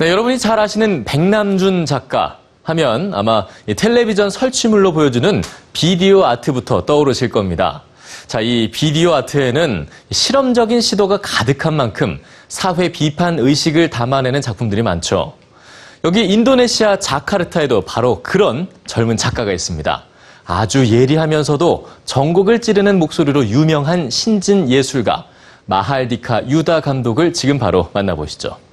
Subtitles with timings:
[0.00, 7.30] 네, 여러분이 잘 아시는 백남준 작가 하면 아마 이 텔레비전 설치물로 보여주는 비디오 아트부터 떠오르실
[7.30, 7.82] 겁니다.
[8.28, 15.34] 자, 이 비디오 아트에는 실험적인 시도가 가득한 만큼 사회 비판 의식을 담아내는 작품들이 많죠.
[16.04, 20.04] 여기 인도네시아 자카르타에도 바로 그런 젊은 작가가 있습니다.
[20.44, 25.26] 아주 예리하면서도 전곡을 찌르는 목소리로 유명한 신진 예술가
[25.66, 28.67] 마할디카 유다 감독을 지금 바로 만나보시죠.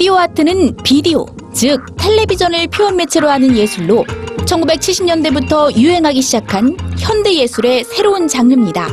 [0.00, 4.06] 비디오 아트는 비디오, 즉 텔레비전을 표현 매체로 하는 예술로
[4.46, 8.88] 1970년대부터 유행하기 시작한 현대 예술의 새로운 장르입니다.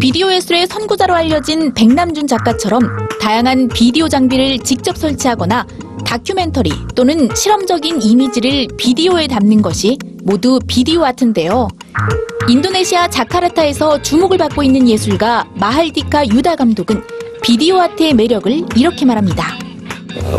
[0.00, 2.80] 비디오 예술의 선구자로 알려진 백남준 작가처럼
[3.20, 5.68] 다양한 비디오 장비를 직접 설치하거나
[6.04, 11.68] 다큐멘터리 또는 실험적인 이미지를 비디오에 담는 것이 모두 비디오 아트인데요.
[12.48, 17.04] 인도네시아 자카르타에서 주목을 받고 있는 예술가 마할디카 유다 감독은
[17.44, 19.61] 비디오 아트의 매력을 이렇게 말합니다.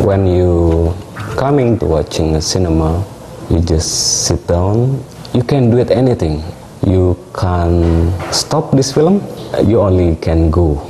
[0.04, 0.94] when you
[1.36, 3.04] coming to watching a cinema
[3.50, 4.98] you just sit down
[5.32, 6.42] you can do it anything
[6.86, 9.22] you can stop this film
[9.66, 10.80] you only can go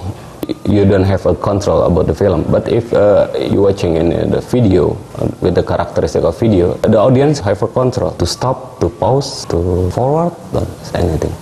[0.65, 4.25] you don't have a control about the film but if uh, you're watching in uh,
[4.27, 8.81] the video uh, with the characteristic of video the audience have a control to stop
[8.81, 11.35] to pause to forward or anything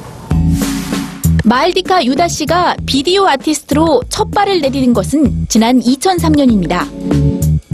[1.45, 7.30] 마알디카 유다 씨가 비디오 아티스트로 첫 발을 내디딘 것은 지난 2003년입니다.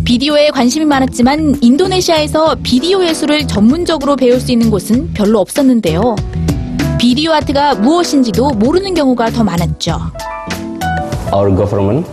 [0.07, 6.15] 비디오에 관심이 많았지만 인도네시아에서 비디오 예술을 전문적으로 배울 수 있는 곳은 별로 없었는데요.
[6.97, 9.97] 비디오 아트가 무엇인지도 모르는 경우가 더 많았죠.
[11.33, 12.07] our government,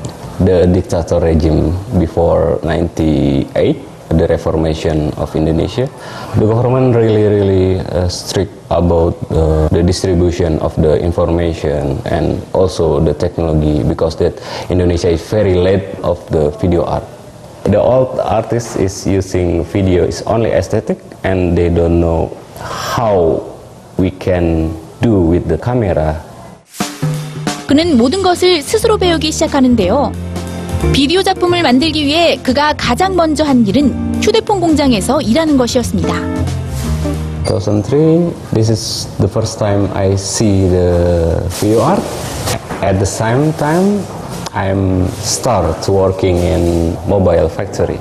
[0.45, 5.86] the dictator regime before 98, the reformation of Indonesia,
[6.34, 12.98] the government really, really uh, strict about uh, the distribution of the information and also
[12.98, 14.34] the technology because that
[14.69, 17.05] Indonesia is very late of the video art.
[17.65, 23.41] The old artist is using video is only aesthetic and they don't know how
[23.97, 26.20] we can do with the camera
[27.67, 30.13] 그는 모든 것을 스스로 배우기 시작하는데요.
[30.92, 36.14] 비디오 작품을 만들기 위해 그가 가장 먼저 한 일은 휴대폰 공장에서 일하는 것이었습니다.
[37.46, 42.02] 2003 this is the first time i see the video art
[42.83, 44.05] at the same time
[44.55, 47.98] i'm start working in mobile factory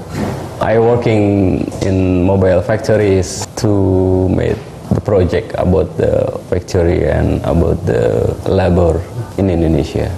[0.62, 4.58] i working in mobile factories to make
[4.94, 6.14] the project about the
[6.50, 8.02] factory and about the
[8.48, 9.02] labor
[9.38, 10.10] in indonesia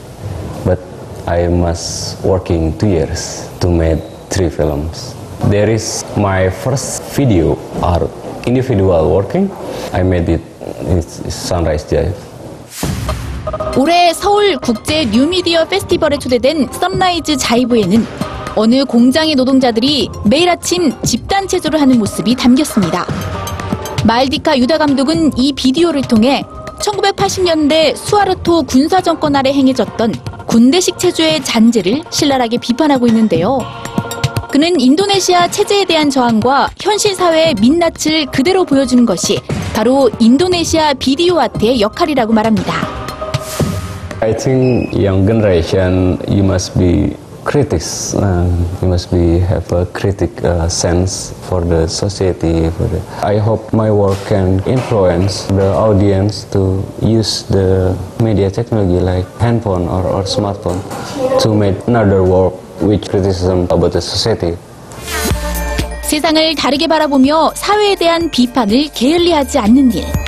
[0.65, 0.79] but
[1.27, 5.15] i must working two years to make three films
[5.49, 8.09] there is my first video art
[8.47, 9.51] individual working.
[9.93, 10.41] I made it.
[10.97, 12.34] It's Sunrise Jive.
[13.77, 18.05] 올해 서울 국제 뉴미디어 페스티벌에 초대된 선라이즈 자이브에는
[18.55, 23.05] 어느 공장의 노동자들이 매일 아침 집단 체조를 하는 모습이 담겼습니다.
[24.05, 26.43] 말디카 유다 감독은 이 비디오를 통해
[26.79, 30.13] 1980년대 수아르토 군사 정권 아래 행해졌던
[30.45, 33.59] 군대식 체조의 잔재를 신랄하게 비판하고 있는데요.
[34.51, 39.41] 그는 인도네시아 체제에 대한 저항과 현실 사회의 민낯을 그대로 보여주는 것이
[39.73, 42.84] 바로 인도네시아 비디오 아트의 역할이라고 말합니다.
[44.22, 48.14] I think young generation, you must be critics.
[48.14, 48.46] Uh,
[48.82, 52.68] you must be have a critic uh, sense for the society.
[52.70, 59.00] For the, I hope my work can influence the audience to use the media technology
[59.00, 60.80] like handphone or, or smartphone
[61.40, 64.56] to make another work with criticism about the society.
[66.02, 70.23] 세상을 다르게 바라보며 사회에 대한 비판을 게을리하지 않는 일.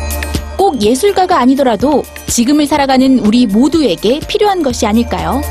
[0.67, 5.41] 꼭 예술가가 아니더라도 지금을 살아가는 우리 모두에게 필요한 것이 아닐까요?